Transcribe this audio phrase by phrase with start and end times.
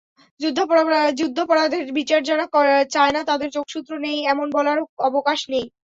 [1.19, 2.45] যুদ্ধাপরাধের বিচার যারা
[2.91, 5.65] চায় না, তাদের যোগসূত্র নেই, এমন বলারও অবকাশ নেই।